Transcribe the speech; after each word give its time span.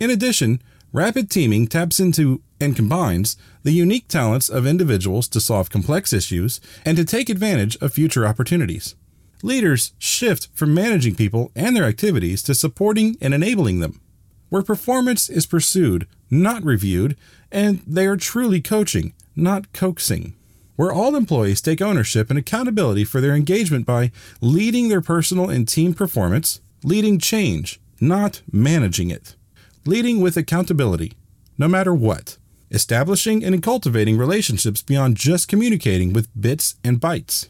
In 0.00 0.10
addition, 0.10 0.60
rapid 0.92 1.30
teaming 1.30 1.66
taps 1.66 2.00
into 2.00 2.42
and 2.60 2.74
combines 2.74 3.36
the 3.62 3.72
unique 3.72 4.08
talents 4.08 4.48
of 4.48 4.66
individuals 4.66 5.28
to 5.28 5.40
solve 5.40 5.70
complex 5.70 6.12
issues 6.12 6.60
and 6.84 6.96
to 6.96 7.04
take 7.04 7.28
advantage 7.28 7.76
of 7.82 7.92
future 7.92 8.26
opportunities. 8.26 8.94
Leaders 9.42 9.92
shift 9.98 10.48
from 10.54 10.72
managing 10.72 11.14
people 11.14 11.52
and 11.54 11.76
their 11.76 11.84
activities 11.84 12.42
to 12.42 12.54
supporting 12.54 13.16
and 13.20 13.34
enabling 13.34 13.80
them, 13.80 14.00
where 14.48 14.62
performance 14.62 15.28
is 15.28 15.46
pursued, 15.46 16.06
not 16.30 16.64
reviewed, 16.64 17.16
and 17.52 17.82
they 17.86 18.06
are 18.06 18.16
truly 18.16 18.60
coaching, 18.60 19.12
not 19.34 19.72
coaxing. 19.72 20.34
Where 20.76 20.92
all 20.92 21.16
employees 21.16 21.60
take 21.60 21.80
ownership 21.80 22.28
and 22.28 22.38
accountability 22.38 23.04
for 23.04 23.20
their 23.20 23.34
engagement 23.34 23.86
by 23.86 24.10
leading 24.40 24.88
their 24.88 25.00
personal 25.00 25.48
and 25.48 25.66
team 25.66 25.94
performance, 25.94 26.60
leading 26.82 27.18
change, 27.18 27.80
not 28.00 28.42
managing 28.50 29.10
it. 29.10 29.36
Leading 29.84 30.20
with 30.20 30.36
accountability, 30.36 31.12
no 31.56 31.68
matter 31.68 31.94
what. 31.94 32.36
Establishing 32.70 33.44
and 33.44 33.62
cultivating 33.62 34.18
relationships 34.18 34.82
beyond 34.82 35.16
just 35.16 35.48
communicating 35.48 36.12
with 36.12 36.28
bits 36.38 36.74
and 36.82 37.00
bytes. 37.00 37.48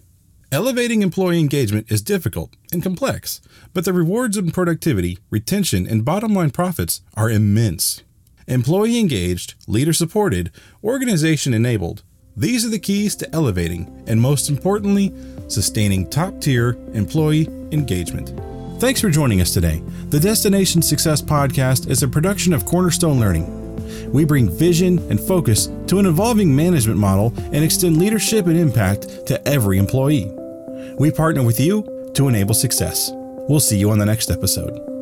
Elevating 0.53 1.03
employee 1.03 1.41
engagement 1.41 1.91
is 1.91 2.01
difficult 2.01 2.55
and 2.73 2.81
complex, 2.81 3.41
but 3.75 3.84
the 3.84 3.93
rewards 3.93 4.37
in 4.37 4.53
productivity, 4.53 5.19
retention, 5.29 5.89
and 5.89 6.05
bottom 6.05 6.34
line 6.34 6.51
profits 6.51 7.01
are 7.15 7.29
immense. 7.29 8.05
Employee 8.47 9.01
engaged, 9.01 9.57
leader 9.67 9.93
supported, 9.93 10.53
organization 10.84 11.53
enabled. 11.53 12.05
These 12.37 12.65
are 12.65 12.71
the 12.71 12.79
keys 12.79 13.17
to 13.17 13.34
elevating 13.34 14.05
and, 14.07 14.21
most 14.21 14.49
importantly, 14.49 15.12
sustaining 15.49 16.09
top 16.09 16.41
tier 16.41 16.78
employee 16.95 17.49
engagement. 17.73 18.33
Thanks 18.81 19.01
for 19.01 19.11
joining 19.11 19.41
us 19.41 19.53
today. 19.53 19.83
The 20.11 20.21
Destination 20.21 20.81
Success 20.81 21.21
Podcast 21.21 21.91
is 21.91 22.05
a 22.05 22.09
production 22.09 22.53
of 22.53 22.65
Cornerstone 22.65 23.19
Learning. 23.19 23.66
We 24.16 24.25
bring 24.25 24.49
vision 24.49 24.99
and 25.10 25.21
focus 25.21 25.69
to 25.88 25.99
an 25.99 26.06
evolving 26.06 26.56
management 26.56 26.99
model 26.99 27.34
and 27.37 27.62
extend 27.62 27.99
leadership 27.99 28.47
and 28.47 28.56
impact 28.56 29.27
to 29.27 29.47
every 29.47 29.77
employee. 29.77 30.32
We 30.97 31.10
partner 31.10 31.43
with 31.43 31.60
you 31.60 32.10
to 32.15 32.27
enable 32.27 32.54
success. 32.54 33.10
We'll 33.12 33.60
see 33.60 33.77
you 33.77 33.91
on 33.91 33.99
the 33.99 34.06
next 34.06 34.31
episode. 34.31 34.96